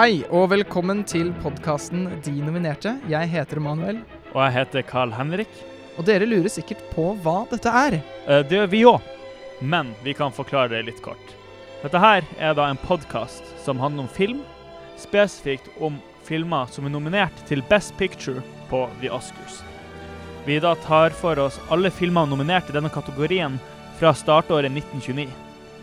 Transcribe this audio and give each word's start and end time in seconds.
Hei 0.00 0.22
og 0.32 0.46
velkommen 0.48 1.02
til 1.04 1.28
podkasten 1.42 2.06
De 2.24 2.32
nominerte. 2.40 2.94
Jeg 3.10 3.28
heter 3.28 3.58
Emanuel, 3.60 3.98
Og 4.32 4.38
jeg 4.46 4.54
heter 4.54 4.82
Carl 4.88 5.10
Henrik. 5.12 5.50
og 5.98 6.06
dere 6.06 6.24
lurer 6.24 6.48
sikkert 6.48 6.80
på 6.94 7.18
hva 7.20 7.46
dette 7.50 7.68
er. 7.68 7.98
Eh, 8.26 8.42
Det 8.42 8.56
gjør 8.56 8.70
vi 8.70 8.80
òg, 8.84 9.02
men 9.60 9.94
vi 10.02 10.14
kan 10.14 10.32
forklare 10.32 10.70
det 10.70 10.86
litt 10.86 11.02
kort. 11.02 11.34
Dette 11.82 11.98
her 12.00 12.24
er 12.38 12.54
da 12.54 12.70
en 12.70 12.78
podkast 12.78 13.44
som 13.62 13.78
handler 13.78 14.04
om 14.04 14.08
film, 14.08 14.40
spesifikt 14.96 15.68
om 15.78 16.00
filmer 16.24 16.66
som 16.70 16.86
er 16.86 16.96
nominert 16.96 17.36
til 17.46 17.60
Best 17.68 17.94
Picture 17.98 18.42
på 18.70 18.88
The 19.02 19.10
Oscars. 19.10 19.62
Vi 20.46 20.58
da 20.60 20.76
tar 20.76 21.10
for 21.10 21.38
oss 21.38 21.60
alle 21.68 21.90
filmer 21.90 22.24
nominert 22.26 22.70
i 22.70 22.72
denne 22.72 22.88
kategorien 22.88 23.60
fra 23.98 24.14
startåret 24.14 24.72
1929 24.72 25.28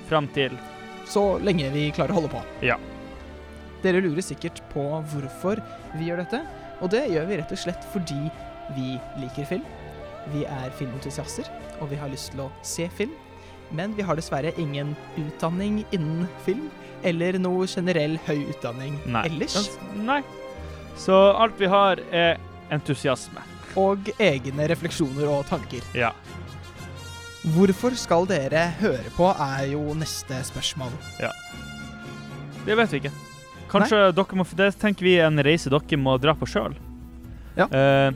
fram 0.10 0.28
til 0.34 0.58
Så 1.06 1.40
lenge 1.40 1.70
vi 1.72 1.92
klarer 1.92 2.10
å 2.10 2.14
holde 2.16 2.30
på. 2.30 2.42
Ja. 2.62 2.78
Dere 3.84 4.02
lurer 4.02 4.26
sikkert 4.26 4.62
på 4.74 4.84
hvorfor 5.12 5.62
vi 5.98 6.10
gjør 6.10 6.24
dette. 6.24 6.42
Og 6.82 6.92
det 6.94 7.08
gjør 7.12 7.28
vi 7.30 7.38
rett 7.40 7.54
og 7.54 7.62
slett 7.62 7.86
fordi 7.94 8.20
vi 8.76 8.98
liker 9.22 9.48
film. 9.50 9.66
Vi 10.34 10.44
er 10.50 10.74
filmentusiaster, 10.76 11.48
og 11.80 11.92
vi 11.92 12.00
har 12.00 12.12
lyst 12.12 12.34
til 12.34 12.44
å 12.46 12.52
se 12.66 12.90
film. 12.98 13.14
Men 13.76 13.94
vi 13.98 14.06
har 14.08 14.16
dessverre 14.16 14.54
ingen 14.60 14.94
utdanning 15.20 15.82
innen 15.96 16.28
film, 16.46 16.70
eller 17.08 17.38
noe 17.40 17.68
generell 17.68 18.16
høy 18.28 18.48
utdanning 18.52 18.98
Nei. 19.06 19.26
ellers. 19.28 19.70
Nei. 19.96 20.22
Så 20.98 21.16
alt 21.38 21.60
vi 21.60 21.70
har, 21.72 22.02
er 22.12 22.40
entusiasme. 22.74 23.44
Og 23.78 24.10
egne 24.20 24.68
refleksjoner 24.72 25.30
og 25.30 25.46
tanker. 25.52 25.84
Ja. 25.96 26.14
Hvorfor 27.54 27.96
skal 27.96 28.26
dere 28.28 28.66
høre 28.82 29.12
på, 29.16 29.30
er 29.32 29.70
jo 29.72 29.84
neste 29.96 30.40
spørsmål. 30.48 30.96
Ja. 31.22 31.32
Det 32.66 32.76
vet 32.76 32.92
vi 32.92 33.04
ikke. 33.04 33.14
Kanskje 33.72 34.00
dere 34.16 34.40
må 34.40 34.46
Det 34.58 34.70
tenker 34.80 35.06
vi 35.06 35.18
er 35.18 35.28
en 35.28 35.44
reise 35.44 35.72
dere 35.72 36.00
må 36.00 36.18
dra 36.22 36.36
på 36.38 36.48
sjøl. 36.50 36.76
Ja. 37.58 37.68
Eh, 37.68 38.12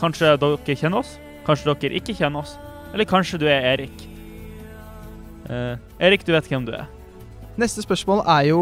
kanskje 0.00 0.34
dere 0.40 0.76
kjenner 0.76 1.00
oss, 1.00 1.16
kanskje 1.46 1.74
dere 1.74 2.00
ikke 2.00 2.16
kjenner 2.16 2.44
oss. 2.44 2.56
Eller 2.92 3.08
kanskje 3.10 3.40
du 3.42 3.48
er 3.50 3.64
Erik. 3.74 4.04
Eh, 5.50 5.76
Erik, 5.98 6.24
du 6.24 6.32
vet 6.32 6.46
hvem 6.48 6.66
du 6.66 6.72
er. 6.76 6.86
Neste 7.60 7.84
spørsmål 7.84 8.24
er 8.26 8.48
jo 8.50 8.60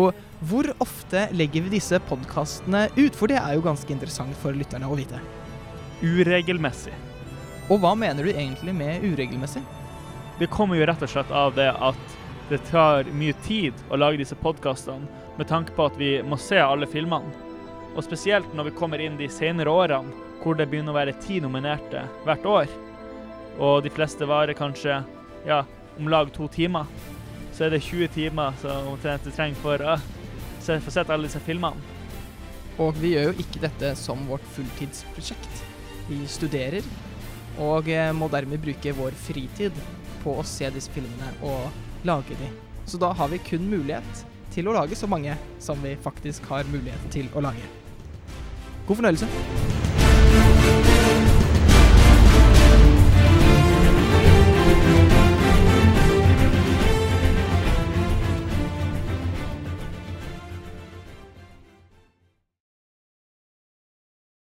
hvor 0.48 0.66
ofte 0.82 1.28
legger 1.32 1.64
vi 1.64 1.76
disse 1.78 2.00
podkastene 2.08 2.88
ut? 2.96 3.14
For 3.16 3.30
det 3.30 3.38
er 3.38 3.54
jo 3.56 3.64
ganske 3.64 3.88
interessant 3.94 4.34
for 4.42 4.56
lytterne 4.56 4.88
å 4.90 4.96
vite. 4.98 5.20
Uregelmessig. 6.02 6.94
Og 7.70 7.78
hva 7.80 7.92
mener 7.96 8.26
du 8.26 8.32
egentlig 8.32 8.74
med 8.74 9.04
uregelmessig? 9.06 9.62
Det 10.40 10.50
kommer 10.50 10.76
jo 10.76 10.88
rett 10.88 11.04
og 11.04 11.12
slett 11.12 11.30
av 11.30 11.54
det 11.54 11.68
at 11.70 12.16
det 12.50 12.58
tar 12.70 13.08
mye 13.16 13.34
tid 13.46 13.76
å 13.90 13.98
lage 14.00 14.20
disse 14.20 14.36
podkastene, 14.38 15.08
med 15.38 15.48
tanke 15.48 15.72
på 15.76 15.86
at 15.88 15.96
vi 15.96 16.14
må 16.26 16.36
se 16.40 16.58
alle 16.60 16.88
filmene. 16.90 17.32
Og 17.92 18.04
spesielt 18.04 18.52
når 18.56 18.70
vi 18.70 18.76
kommer 18.76 19.00
inn 19.04 19.18
de 19.20 19.28
senere 19.32 19.72
årene, 19.72 20.12
hvor 20.42 20.56
det 20.58 20.66
begynner 20.70 20.94
å 20.94 20.98
være 20.98 21.16
ti 21.22 21.38
nominerte 21.40 22.02
hvert 22.26 22.46
år. 22.48 22.72
Og 23.62 23.82
de 23.84 23.92
fleste 23.92 24.26
varer 24.26 24.58
kanskje 24.58 25.02
ja, 25.46 25.62
om 25.98 26.08
lag 26.10 26.32
to 26.34 26.48
timer. 26.52 26.88
Så 27.52 27.66
er 27.66 27.74
det 27.74 27.82
20 27.84 28.10
timer 28.16 28.56
som 28.62 28.88
omtrent 28.94 29.24
du 29.24 29.30
trenger 29.30 29.60
for 29.62 29.84
å 29.86 29.98
få 30.62 30.94
sett 30.94 31.10
alle 31.12 31.28
disse 31.28 31.42
filmene. 31.44 31.92
Og 32.80 32.96
vi 32.96 33.12
gjør 33.12 33.30
jo 33.30 33.44
ikke 33.44 33.62
dette 33.62 33.92
som 34.00 34.20
vårt 34.28 34.44
fulltidsprosjekt. 34.56 35.64
Vi 36.08 36.22
studerer, 36.26 36.86
og 37.60 37.88
eh, 37.92 38.10
må 38.16 38.30
dermed 38.32 38.62
bruke 38.64 38.94
vår 38.96 39.14
fritid 39.28 39.76
på 40.22 40.38
å 40.40 40.46
se 40.46 40.70
disse 40.72 40.90
filmene 40.94 41.34
og 41.44 41.91
lager 42.02 42.38
de. 42.40 42.50
Så 42.86 42.98
da 42.98 43.12
har 43.12 43.28
vi 43.28 43.38
kun 43.38 43.68
mulighet 43.70 44.24
til 44.52 44.68
å 44.68 44.76
lage 44.76 44.98
så 44.98 45.08
mange 45.08 45.36
som 45.62 45.80
vi 45.82 45.96
faktisk 46.02 46.48
har 46.52 46.68
mulighet 46.72 47.10
til 47.14 47.30
å 47.34 47.44
lage. 47.44 47.64
God 48.86 48.96
fornøyelse. 49.00 49.28